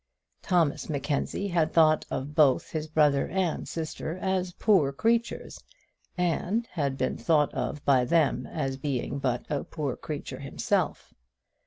[0.41, 5.63] Thomas Mackenzie had thought of both his brother and sister as poor creatures,
[6.17, 11.13] and had been thought of by them as being but a poor creature himself.